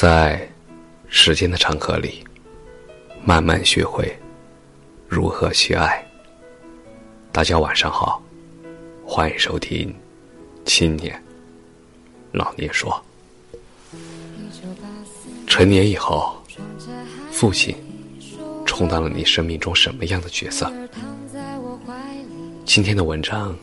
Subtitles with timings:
[0.00, 0.48] 在
[1.08, 2.24] 时间的长河里，
[3.22, 4.10] 慢慢学会
[5.06, 6.02] 如何去爱。
[7.30, 8.22] 大家晚上好，
[9.04, 9.90] 欢迎收听
[10.64, 11.22] 《青年
[12.32, 12.90] 老年说》。
[15.46, 16.34] 成年以后，
[17.30, 17.76] 父亲
[18.64, 20.72] 充当了你生命中什么样的角色？
[22.64, 23.54] 今天的文章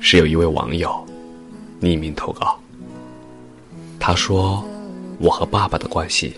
[0.00, 1.06] 是有一位网友
[1.80, 2.58] 匿名投稿，
[4.00, 4.66] 他说。
[5.20, 6.34] 我和爸爸的关系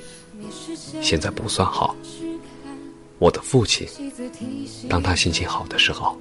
[1.01, 1.95] 现在不算好。
[3.20, 3.87] 我的父亲，
[4.89, 6.19] 当他心情好的时候，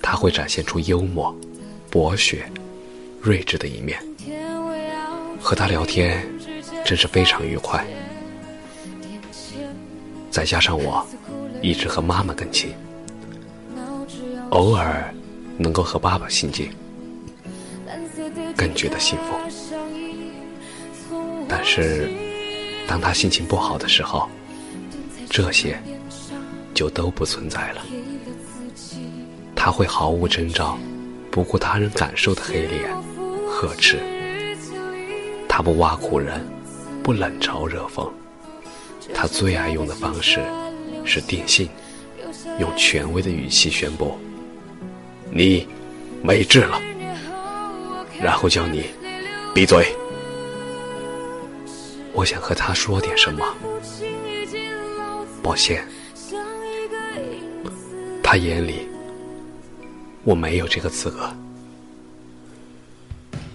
[0.00, 1.36] 他会展现出幽默、
[1.90, 2.48] 博学、
[3.20, 4.00] 睿智的一面。
[5.40, 6.24] 和他聊天
[6.84, 7.84] 真是非常愉快。
[10.30, 11.04] 再加上我
[11.60, 12.72] 一直和妈妈更亲，
[14.50, 15.12] 偶尔
[15.56, 16.70] 能够和爸爸亲近，
[18.56, 19.34] 更觉得幸福。
[21.48, 22.10] 但是，
[22.86, 24.28] 当他心情不好的时候，
[25.30, 25.80] 这些
[26.74, 27.82] 就都不存在了。
[29.54, 30.78] 他会毫无征兆、
[31.30, 32.90] 不顾他人感受的黑脸
[33.48, 33.98] 呵斥。
[35.48, 36.46] 他不挖苦人，
[37.02, 38.08] 不冷嘲热讽。
[39.14, 40.40] 他最爱用的方式
[41.04, 41.68] 是定性，
[42.60, 44.16] 用权威的语气宣布
[45.32, 45.66] ：“你
[46.22, 46.80] 没治了。”
[48.20, 48.84] 然后叫你
[49.54, 49.86] 闭嘴。
[52.18, 53.46] 我想和他说点什么，
[55.40, 55.86] 抱歉，
[58.20, 58.88] 他眼里
[60.24, 61.32] 我没有这个资格。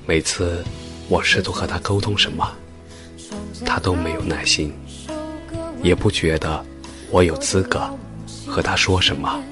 [0.06, 0.64] 每次
[1.10, 2.50] 我试图和他沟通什么，
[3.66, 4.74] 他都没有耐心，
[5.82, 6.66] 也不觉得
[7.12, 7.82] 我有资格
[8.48, 9.44] 和他说什么。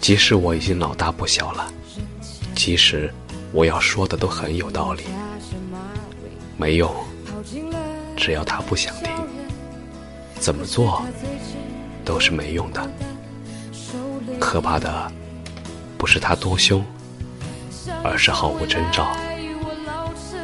[0.00, 1.72] 即使我已经老大不小了，
[2.56, 3.08] 即使
[3.52, 5.04] 我要说的都很有道理，
[6.56, 6.92] 没用。
[8.16, 9.10] 只要他不想听，
[10.38, 11.02] 怎么做
[12.04, 12.88] 都是没用的。
[14.38, 15.10] 可怕的
[15.98, 16.84] 不是他多凶，
[18.02, 19.12] 而是毫无征兆、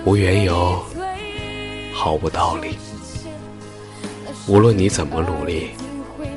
[0.04, 0.82] 无缘由、
[1.92, 2.78] 毫无道理。
[4.46, 5.70] 无论你怎么努力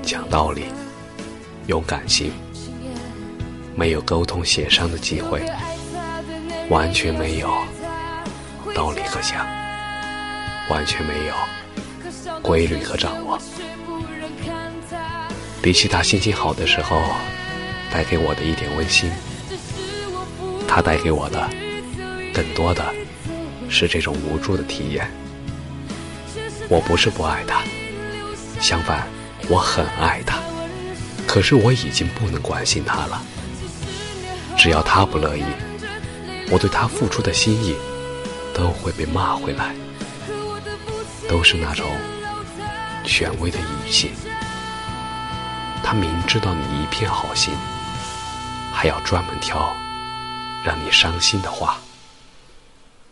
[0.01, 0.65] 讲道理、
[1.67, 2.31] 用感情，
[3.75, 5.41] 没有沟通协商的机会，
[6.69, 7.49] 完全没有
[8.75, 9.45] 道理可讲。
[10.69, 11.33] 完全没有
[12.41, 13.39] 规律和掌握。
[15.61, 17.01] 比起他心情好的时候
[17.91, 19.11] 带给我的一点温馨，
[20.67, 21.49] 他带给我的
[22.33, 22.83] 更多的
[23.69, 25.09] 是这种无助的体验。
[26.67, 27.61] 我不是不爱他，
[28.59, 29.07] 相反，
[29.49, 30.39] 我很爱他。
[31.27, 33.21] 可是我已经不能关心他了。
[34.57, 35.43] 只要他不乐意，
[36.49, 37.75] 我对他付出的心意
[38.53, 39.75] 都会被骂回来。
[41.31, 41.89] 都是那种
[43.05, 44.11] 权威的语气，
[45.81, 47.53] 他明知道你一片好心，
[48.73, 49.73] 还要专门挑
[50.61, 51.79] 让你伤心的话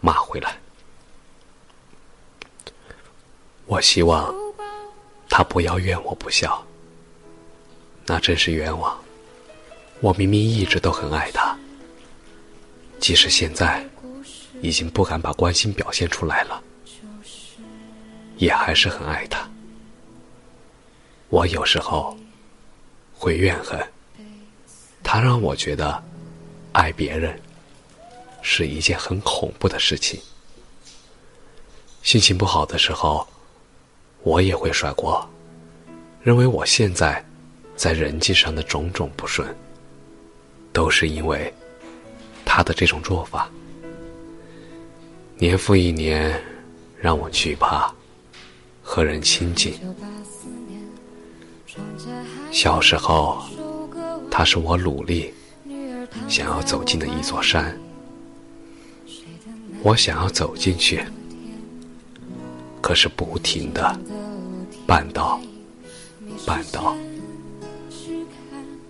[0.01, 0.57] 骂回来。
[3.67, 4.35] 我希望
[5.29, 6.61] 他不要怨我不孝，
[8.05, 8.99] 那真是冤枉。
[10.01, 11.57] 我明明一直都很爱他，
[12.99, 13.81] 即使现在
[14.61, 16.61] 已经不敢把关心表现出来了。
[18.39, 19.47] 也还是很爱他。
[21.29, 22.17] 我有时候
[23.13, 23.79] 会怨恨
[25.03, 26.01] 他，让我觉得
[26.71, 27.39] 爱别人
[28.41, 30.19] 是一件很恐怖的事情。
[32.01, 33.27] 心情不好的时候，
[34.23, 35.29] 我也会甩锅，
[36.23, 37.23] 认为我现在
[37.75, 39.47] 在人际上的种种不顺，
[40.71, 41.53] 都是因为
[42.45, 43.49] 他的这种做法。
[45.37, 46.41] 年复一年，
[46.97, 47.93] 让我惧怕。
[48.91, 49.75] 和人亲近。
[52.51, 53.43] 小时候，
[54.31, 55.31] 他是我努力
[56.27, 57.79] 想要走进的一座山，
[59.83, 61.05] 我想要走进去，
[62.81, 63.95] 可是不停的
[64.87, 65.39] 绊倒，
[66.43, 66.97] 绊倒。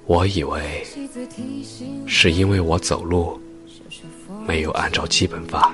[0.05, 0.87] 我以为
[2.07, 3.37] 是因为我走路
[4.47, 5.73] 没有按照基本法，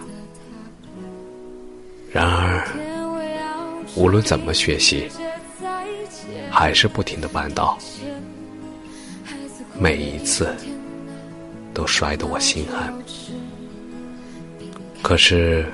[2.12, 2.95] 然而。
[3.96, 5.08] 无论怎么学习，
[6.52, 7.78] 还是不停的绊倒，
[9.80, 10.54] 每一次
[11.74, 12.94] 都摔得我心寒。
[15.02, 15.66] 可是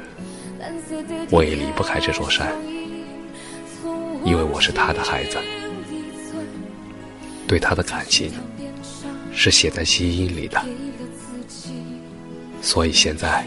[1.31, 2.53] 我也离不开这座山，
[4.23, 5.37] 因为我是他的孩子，
[7.47, 8.31] 对他的感情
[9.33, 10.63] 是写在基因里的，
[12.61, 13.43] 所以现在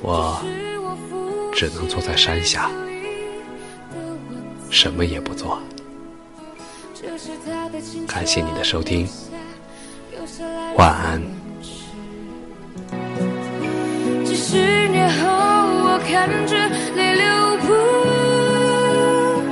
[0.00, 0.40] 我
[1.52, 2.70] 只能坐在山下，
[4.72, 5.60] 什么也不做。
[8.08, 9.06] 感谢你的收听，
[10.76, 11.22] 晚安。
[14.24, 16.56] 几十年后，我看着
[16.96, 17.24] 泪流
[17.60, 17.68] 不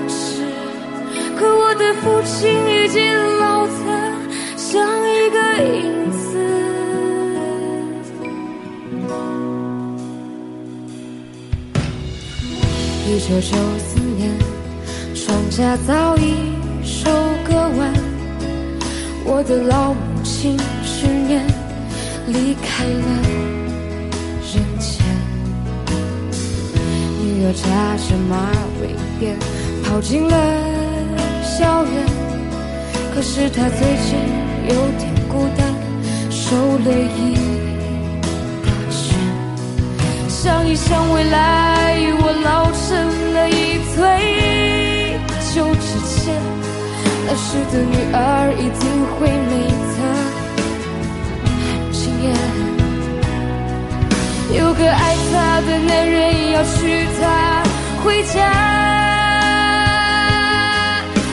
[0.09, 0.43] 止，
[1.39, 3.73] 可我的父亲已经老得
[4.57, 6.19] 像一个影子。
[13.07, 14.35] 一九九四年，
[15.31, 16.35] 庄稼早已
[16.83, 17.09] 收
[17.45, 17.95] 割完，
[19.25, 21.47] 我的老母亲去年
[22.27, 23.07] 离开了
[24.43, 25.07] 人间。
[27.23, 27.63] 女儿扎
[27.97, 28.51] 着马
[28.83, 28.83] 尾
[29.21, 29.39] 辫
[29.85, 30.35] 跑进了
[31.45, 31.95] 校园，
[33.15, 34.19] 可是她最近
[34.67, 35.63] 有点孤单，
[36.29, 37.39] 瘦了一
[38.65, 38.99] 大圈。
[40.29, 41.70] 想一想未来，
[47.33, 48.19] 那时的女儿
[48.59, 49.53] 一定会美
[49.95, 49.99] 得
[51.93, 52.27] 惊艳。
[54.53, 57.63] 有个爱她的男人要娶她
[58.03, 58.35] 回家，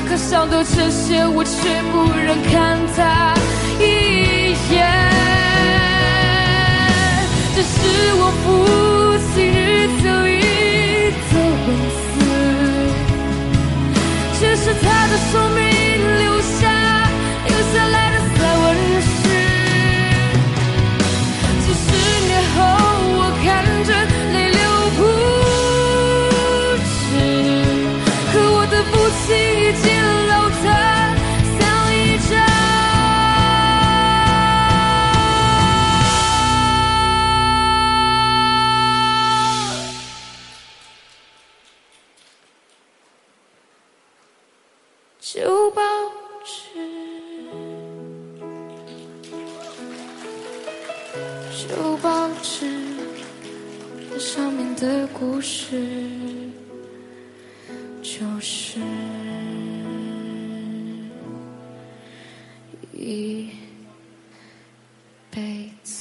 [0.07, 3.33] 可想到这些，我却不忍看她
[51.57, 52.69] 旧报纸，
[54.19, 55.81] 上面的故事，
[58.03, 58.79] 就是
[62.93, 63.49] 一
[65.31, 65.96] 辈子。